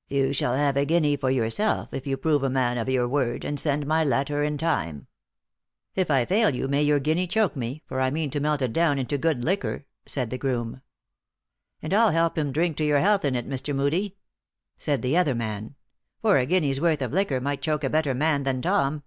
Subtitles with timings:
[0.08, 3.44] "You shall have a guinea for yourself, if you prove a man of your word,
[3.44, 5.08] and send my letter in time."
[5.94, 8.72] "If I fail you, may your guinea choke me, for I mean to melt it
[8.72, 10.80] down into good liquor," said the groom."
[11.82, 13.76] And I ll help him to drink your health in it, Mr.
[13.76, 14.16] Moodie,"
[14.78, 15.74] said the other man."
[16.22, 19.02] For a guinea s worth of liquor might choke a better man than Tom."